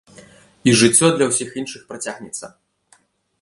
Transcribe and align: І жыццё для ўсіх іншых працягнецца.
І 0.71 0.71
жыццё 0.79 1.09
для 1.17 1.27
ўсіх 1.33 1.49
іншых 1.61 1.85
працягнецца. 1.93 2.45